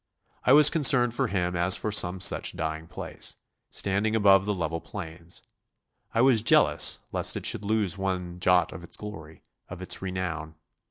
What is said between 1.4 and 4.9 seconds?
as for some such dying place, standing above the level